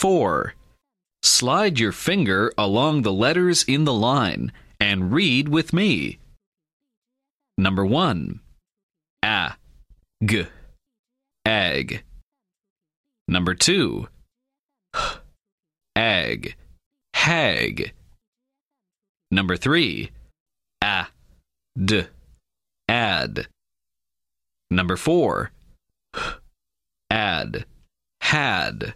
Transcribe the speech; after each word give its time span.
4. 0.00 0.54
Slide 1.22 1.78
your 1.78 1.92
finger 1.92 2.54
along 2.56 3.02
the 3.02 3.12
letters 3.12 3.62
in 3.64 3.84
the 3.84 3.92
line 3.92 4.50
and 4.80 5.12
read 5.12 5.48
with 5.50 5.74
me. 5.74 6.18
Number 7.58 7.84
1. 7.84 8.40
A. 9.22 9.52
G. 10.24 10.46
Egg. 11.44 12.02
Number 13.28 13.54
2. 13.54 14.08
H. 14.96 15.00
egg. 15.94 16.56
Hag. 17.12 17.92
Number 19.30 19.58
3. 19.58 20.10
A. 20.82 21.06
D. 21.76 22.04
Add. 22.88 23.48
Number 24.70 24.96
4. 24.96 25.50
Add. 27.10 27.64
Had. 28.20 28.94